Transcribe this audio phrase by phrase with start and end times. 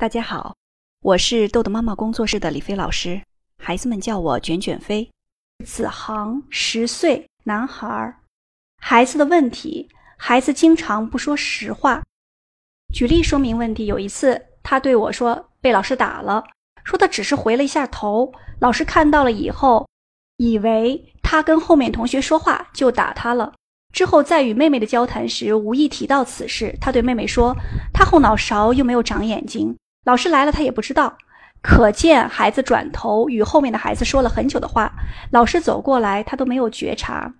[0.00, 0.56] 大家好，
[1.02, 3.20] 我是豆豆妈妈工作室的李飞老师，
[3.58, 5.06] 孩子们叫我卷卷飞。
[5.66, 8.16] 子航十岁，男孩。
[8.80, 12.02] 孩子的问题，孩子经常不说实话。
[12.94, 13.84] 举例说明问题。
[13.84, 16.42] 有一次，他对我说被老师打了，
[16.82, 19.86] 说他只是回了一下头，老师看到了以后，
[20.38, 23.52] 以为他跟后面同学说话，就打他了。
[23.92, 27.54] 之后在与妹妹的交谈时，无意提到此事，他对妹妹说
[27.92, 31.18] ：“他后脑勺又没有长眼睛。”老师来了，他也不知道，
[31.62, 34.90] 可见孩子转头与后面的孩子说了很久的话。
[35.30, 37.32] 老师走过来，他都没有觉察，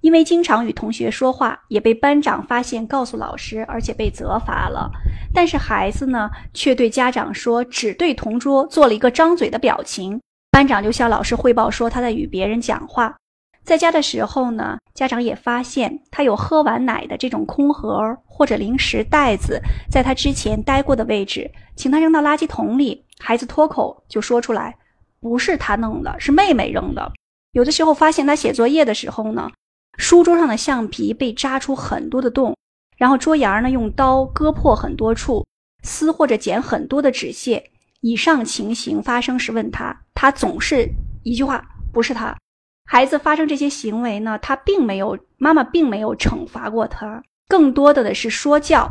[0.00, 4.90] 因为经常与同学说话，也被班长发现，告诉老师，而且被责罚了。
[5.34, 10.20] 但是孩子呢，却对家长说，只对同桌做了一个张嘴的表情。
[10.52, 13.16] 班长就向老师汇报说，他在与别人讲话。
[13.64, 19.58] 在家的时候呢，家长也发现他有喝完奶的这种空盒或者零食袋子，
[19.90, 23.04] 在他之前待过的位置，请他扔到垃圾桶里。
[23.18, 24.76] 孩子脱口就说出来
[25.18, 27.10] ：“不是他弄的，是妹妹扔的。”
[27.52, 29.50] 有的时候发现他写作业的时候呢，
[29.96, 32.54] 书桌上的橡皮被扎出很多的洞，
[32.98, 35.42] 然后桌沿呢用刀割破很多处，
[35.82, 37.70] 撕或者剪很多的纸屑。
[38.02, 40.86] 以上情形发生时，问他，他总是
[41.22, 42.36] 一句话：“不是他。”
[42.84, 48.90] 孩子发生这些行为呢，他并没有妈妈并没有惩罚过他，更多的的是说教。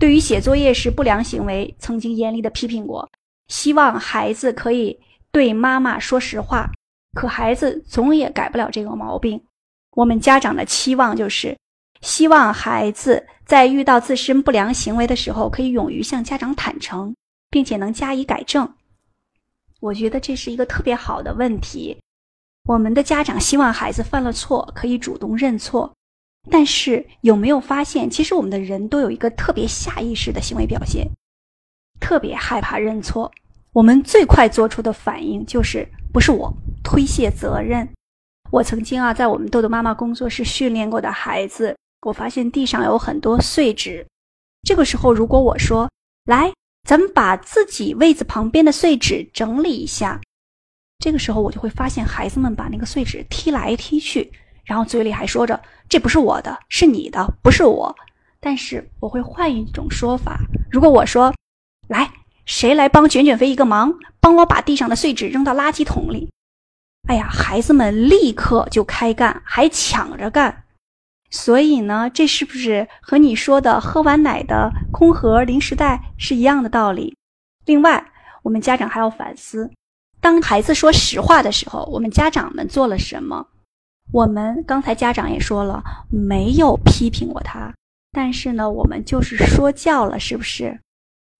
[0.00, 3.08] 对于写作业时不良行为，曾经严厉的批评过，
[3.48, 4.98] 希望孩子可以
[5.30, 6.70] 对妈妈说实话。
[7.12, 9.40] 可孩子总也改不了这个毛病。
[9.92, 11.56] 我们家长的期望就是，
[12.00, 17.14] 希望孩子在遇到自身不良行为的时候，可以勇于向家长坦诚，
[17.50, 18.68] 并且能加以改正。
[19.78, 21.96] 我觉得这是一个特别好的问题。
[22.66, 25.92] 我们的家长希望孩子犯了错可以主动认错，
[26.50, 31.06] 但是有没有发现，其实我们的人都有一个特别下意识的行为表现，
[32.00, 33.30] 特别害怕认错。
[33.72, 36.50] 我们最快做出的反应就是不是我
[36.82, 37.86] 推卸责任。
[38.50, 41.76] 我曾经啊，在我们豆豆妈妈工作室训练过的孩子，
[42.06, 44.06] 我发现地上有很多碎纸。
[44.62, 45.90] 这个时候，如果我说
[46.24, 46.50] 来，
[46.88, 50.18] 咱们把自己位子旁边的碎纸整理一下。
[51.04, 54.32] 这个时候，我就会发现孩子们把那个碎纸踢来踢去，
[54.64, 57.94] 然后嘴里还说着：“这不是我的，是你的，不是我。”
[58.40, 60.38] 但是我会换一种说法，
[60.70, 61.34] 如果我说
[61.88, 62.10] ：“来，
[62.46, 66.30] 谁来帮卷卷飞一个忙，帮我把地上的碎纸扔到垃圾桶里？”
[67.06, 70.64] 哎呀，孩子们立刻就开干，还抢着干。
[71.28, 77.14] 所以呢，这是不是和你说的喝完奶的空盒零食袋是一样的道理？
[77.66, 78.10] 另外，
[78.42, 79.70] 我们家长还要反思。
[80.24, 83.46] 当孩子说实话的时候，我们家长们做了什么？
[84.10, 87.70] 我们刚才家长也说了，没有批评过他，
[88.10, 90.80] 但是呢，我们就是说教了，是不是？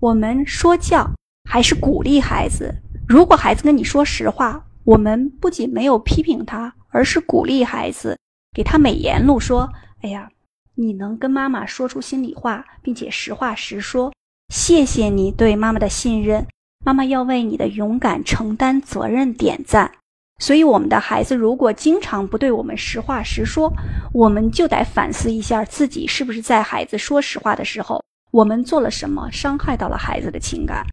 [0.03, 1.11] 我们说教
[1.49, 2.75] 还是鼓励孩子？
[3.09, 8.19] 如果孩子跟你说实话，我们不仅没有批评他，而是鼓励孩子，
[8.53, 9.66] 给他美言录，说
[10.05, 10.31] ：“哎呀，
[10.75, 14.12] 你能跟妈妈说出心里话，并且实话实说，
[14.53, 16.47] 谢谢你对妈妈的信任。”
[16.84, 19.91] 妈妈要为你的勇敢承担责任点赞，
[20.39, 23.72] 所以我们的孩子如果经常不对我们实话实说，
[24.12, 30.84] 我们就得反思一下自己是不是在孩子说实话的时候，我们做了什么伤害到了孩子的情感，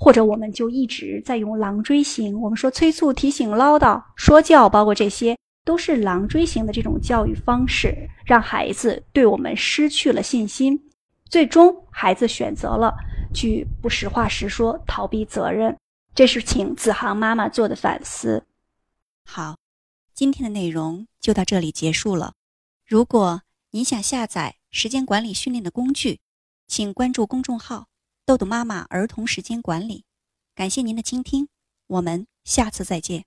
[0.00, 2.40] 或者我们就一直在用狼追型。
[2.40, 10.76] 我们说催促、提醒、唠叨、说教，包括这些都是狼追型的这种教育方式，让孩子对我们失去了信心，
[11.30, 12.92] 最终孩子选择了。
[13.36, 15.76] 去不实话实说，逃避责任，
[16.14, 18.46] 这是请子航妈妈做的反思。
[19.26, 19.58] 好，
[20.14, 22.32] 今天的内容就到这里结束了。
[22.86, 23.42] 如果
[23.72, 26.20] 您想下载时间管理训练的工具，
[26.66, 27.88] 请关注公众号
[28.24, 30.04] “豆豆妈妈儿童时间管理”。
[30.56, 31.48] 感谢您的倾听，
[31.86, 33.26] 我们下次再见。